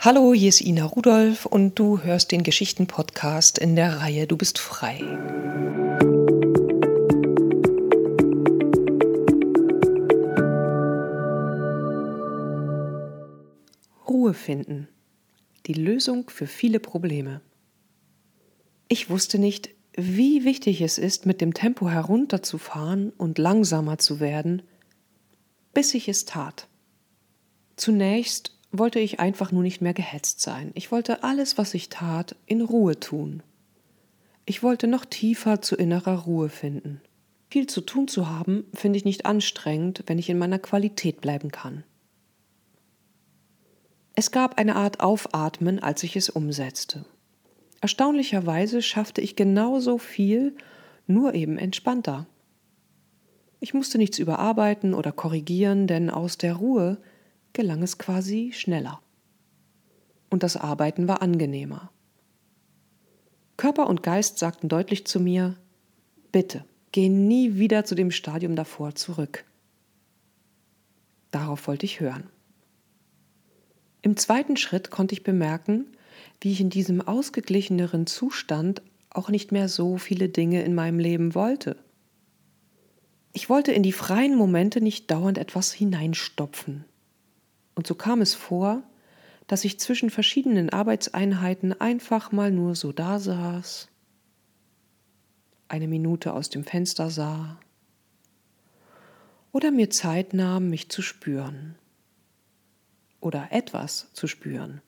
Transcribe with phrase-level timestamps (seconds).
[0.00, 4.60] Hallo, hier ist Ina Rudolph und du hörst den Geschichten-Podcast in der Reihe Du bist
[4.60, 5.00] frei.
[14.06, 14.86] Ruhe finden.
[15.66, 17.40] Die Lösung für viele Probleme.
[18.86, 24.62] Ich wusste nicht, wie wichtig es ist, mit dem Tempo herunterzufahren und langsamer zu werden,
[25.74, 26.68] bis ich es tat.
[27.74, 30.70] Zunächst wollte ich einfach nur nicht mehr gehetzt sein.
[30.74, 33.42] Ich wollte alles, was ich tat, in Ruhe tun.
[34.44, 37.00] Ich wollte noch tiefer zu innerer Ruhe finden.
[37.50, 41.50] Viel zu tun zu haben, finde ich nicht anstrengend, wenn ich in meiner Qualität bleiben
[41.50, 41.84] kann.
[44.14, 47.06] Es gab eine Art Aufatmen, als ich es umsetzte.
[47.80, 50.56] Erstaunlicherweise schaffte ich genauso viel,
[51.06, 52.26] nur eben entspannter.
[53.60, 56.98] Ich musste nichts überarbeiten oder korrigieren, denn aus der Ruhe
[57.52, 59.00] gelang es quasi schneller.
[60.30, 61.90] Und das Arbeiten war angenehmer.
[63.56, 65.56] Körper und Geist sagten deutlich zu mir,
[66.30, 69.44] bitte, geh nie wieder zu dem Stadium davor zurück.
[71.30, 72.30] Darauf wollte ich hören.
[74.02, 75.86] Im zweiten Schritt konnte ich bemerken,
[76.40, 81.34] wie ich in diesem ausgeglicheneren Zustand auch nicht mehr so viele Dinge in meinem Leben
[81.34, 81.76] wollte.
[83.32, 86.84] Ich wollte in die freien Momente nicht dauernd etwas hineinstopfen,
[87.78, 88.82] und so kam es vor,
[89.46, 93.88] dass ich zwischen verschiedenen Arbeitseinheiten einfach mal nur so da saß,
[95.68, 97.60] eine Minute aus dem Fenster sah
[99.52, 101.76] oder mir Zeit nahm, mich zu spüren
[103.20, 104.80] oder etwas zu spüren.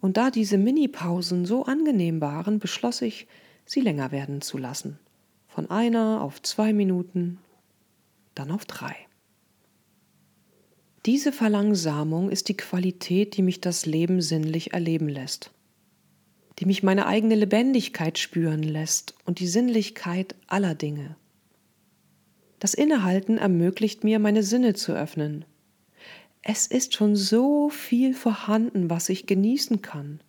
[0.00, 3.26] Und da diese Minipausen so angenehm waren, beschloss ich,
[3.64, 5.00] sie länger werden zu lassen.
[5.48, 7.38] Von einer auf zwei Minuten,
[8.36, 9.09] dann auf drei.
[11.06, 15.50] Diese Verlangsamung ist die Qualität, die mich das Leben sinnlich erleben lässt,
[16.58, 21.16] die mich meine eigene Lebendigkeit spüren lässt und die Sinnlichkeit aller Dinge.
[22.58, 25.46] Das Innehalten ermöglicht mir, meine Sinne zu öffnen.
[26.42, 30.20] Es ist schon so viel vorhanden, was ich genießen kann.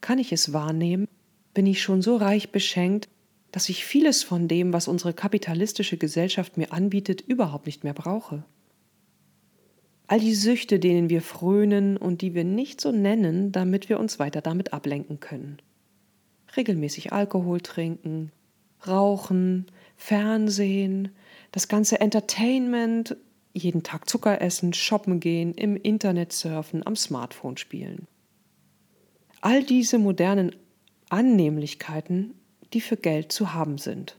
[0.00, 1.08] Kann ich es wahrnehmen,
[1.54, 3.08] bin ich schon so reich beschenkt,
[3.50, 8.44] dass ich vieles von dem, was unsere kapitalistische Gesellschaft mir anbietet, überhaupt nicht mehr brauche.
[10.08, 14.18] All die Süchte, denen wir frönen und die wir nicht so nennen, damit wir uns
[14.18, 15.58] weiter damit ablenken können.
[16.56, 18.30] Regelmäßig Alkohol trinken,
[18.86, 19.66] rauchen,
[19.96, 21.10] Fernsehen,
[21.50, 23.16] das ganze Entertainment,
[23.52, 28.06] jeden Tag Zucker essen, shoppen gehen, im Internet surfen, am Smartphone spielen.
[29.40, 30.54] All diese modernen
[31.08, 32.34] Annehmlichkeiten,
[32.72, 34.16] die für Geld zu haben sind.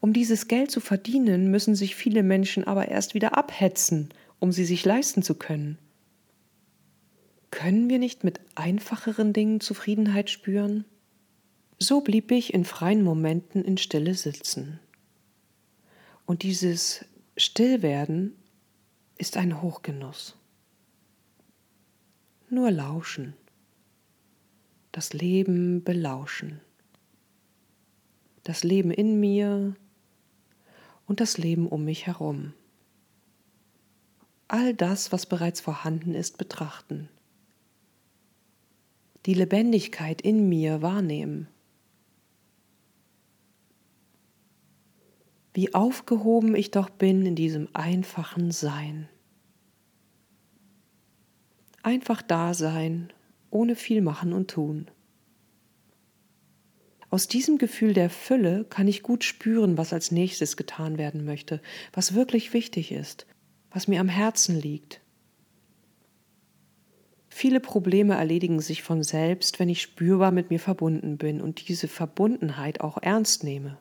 [0.00, 4.64] Um dieses Geld zu verdienen, müssen sich viele Menschen aber erst wieder abhetzen um sie
[4.64, 5.78] sich leisten zu können.
[7.50, 10.84] Können wir nicht mit einfacheren Dingen Zufriedenheit spüren?
[11.78, 14.80] So blieb ich in freien Momenten in Stille sitzen.
[16.26, 17.04] Und dieses
[17.36, 18.36] Stillwerden
[19.16, 20.36] ist ein Hochgenuss.
[22.50, 23.34] Nur lauschen,
[24.92, 26.60] das Leben belauschen,
[28.44, 29.74] das Leben in mir
[31.06, 32.54] und das Leben um mich herum
[34.48, 37.08] all das, was bereits vorhanden ist, betrachten.
[39.26, 41.48] Die Lebendigkeit in mir wahrnehmen.
[45.52, 49.08] Wie aufgehoben ich doch bin in diesem einfachen Sein.
[51.82, 53.12] Einfach da sein,
[53.50, 54.90] ohne viel machen und tun.
[57.10, 61.60] Aus diesem Gefühl der Fülle kann ich gut spüren, was als nächstes getan werden möchte,
[61.92, 63.26] was wirklich wichtig ist,
[63.70, 65.00] was mir am Herzen liegt.
[67.28, 71.86] Viele Probleme erledigen sich von selbst, wenn ich spürbar mit mir verbunden bin und diese
[71.86, 73.78] Verbundenheit auch ernst nehme.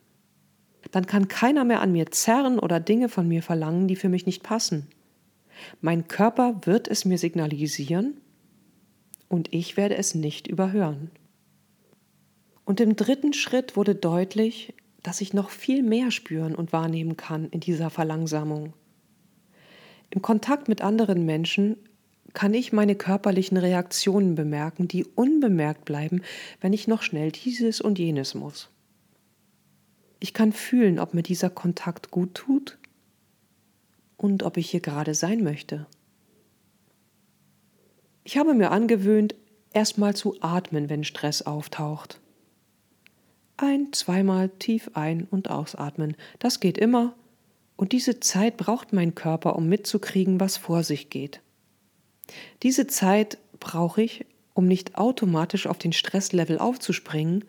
[0.92, 4.26] Dann kann keiner mehr an mir zerren oder Dinge von mir verlangen, die für mich
[4.26, 4.88] nicht passen.
[5.82, 8.22] Mein Körper wird es mir signalisieren
[9.28, 11.10] und ich werde es nicht überhören.
[12.64, 17.50] Und im dritten Schritt wurde deutlich, dass ich noch viel mehr spüren und wahrnehmen kann
[17.50, 18.74] in dieser Verlangsamung.
[20.10, 21.78] Im Kontakt mit anderen Menschen
[22.34, 26.22] kann ich meine körperlichen Reaktionen bemerken, die unbemerkt bleiben,
[26.62, 28.70] wenn ich noch schnell dieses und jenes muss.
[30.20, 32.78] Ich kann fühlen, ob mir dieser Kontakt gut tut
[34.18, 35.86] und ob ich hier gerade sein möchte.
[38.24, 39.36] Ich habe mir angewöhnt,
[39.74, 42.20] erstmal zu atmen, wenn Stress auftaucht.
[43.58, 46.16] Ein, zweimal tief ein- und ausatmen.
[46.40, 47.16] Das geht immer
[47.78, 51.42] und diese Zeit braucht mein Körper, um mitzukriegen, was vor sich geht.
[52.64, 57.46] Diese Zeit brauche ich, um nicht automatisch auf den Stresslevel aufzuspringen,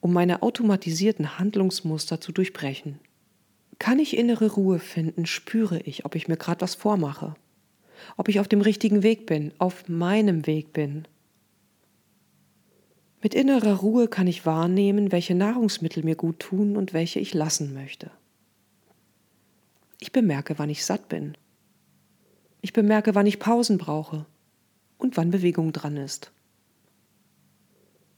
[0.00, 3.00] um meine automatisierten Handlungsmuster zu durchbrechen.
[3.78, 7.34] Kann ich innere Ruhe finden, spüre ich, ob ich mir gerade was vormache,
[8.16, 11.08] ob ich auf dem richtigen Weg bin, auf meinem Weg bin.
[13.20, 17.74] Mit innerer Ruhe kann ich wahrnehmen, welche Nahrungsmittel mir gut tun und welche ich lassen
[17.74, 18.10] möchte.
[20.04, 21.34] Ich bemerke, wann ich satt bin.
[22.60, 24.26] Ich bemerke, wann ich Pausen brauche
[24.98, 26.30] und wann Bewegung dran ist.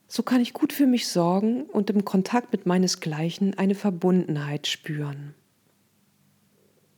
[0.08, 5.36] So kann ich gut für mich sorgen und im Kontakt mit meinesgleichen eine Verbundenheit spüren.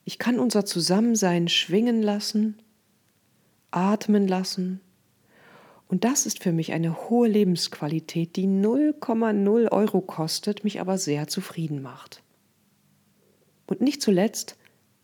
[0.06, 2.56] Ich kann unser Zusammensein schwingen lassen,
[3.70, 4.81] atmen lassen,
[5.87, 11.29] und das ist für mich eine hohe Lebensqualität, die 0,0 Euro kostet, mich aber sehr
[11.29, 12.23] zufrieden macht.
[13.67, 14.56] Und nicht zuletzt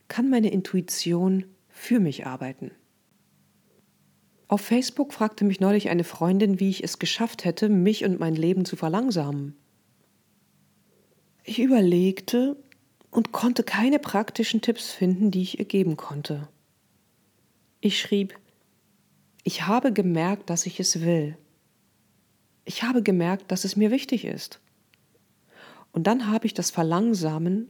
[0.07, 2.71] kann meine Intuition für mich arbeiten.
[4.47, 8.35] Auf Facebook fragte mich neulich eine Freundin, wie ich es geschafft hätte, mich und mein
[8.35, 9.55] Leben zu verlangsamen.
[11.43, 12.57] Ich überlegte
[13.09, 16.47] und konnte keine praktischen Tipps finden, die ich ihr geben konnte.
[17.81, 18.37] Ich schrieb,
[19.43, 21.37] ich habe gemerkt, dass ich es will.
[22.65, 24.59] Ich habe gemerkt, dass es mir wichtig ist.
[25.91, 27.69] Und dann habe ich das Verlangsamen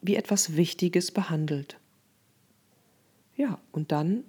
[0.00, 1.78] wie etwas Wichtiges behandelt.
[3.36, 4.24] Ja, und dann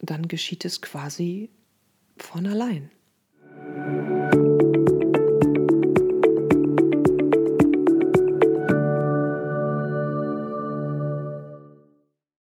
[0.00, 1.50] dann geschieht es quasi
[2.16, 2.90] von allein.